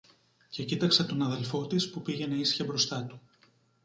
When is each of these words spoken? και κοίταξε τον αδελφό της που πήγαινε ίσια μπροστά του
και 0.49 0.63
κοίταξε 0.63 1.03
τον 1.03 1.21
αδελφό 1.21 1.67
της 1.67 1.89
που 1.89 2.01
πήγαινε 2.01 2.35
ίσια 2.35 2.65
μπροστά 2.65 3.05
του 3.05 3.21